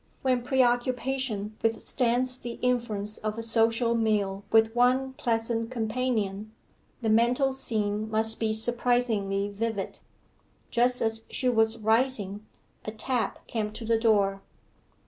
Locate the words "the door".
13.85-14.41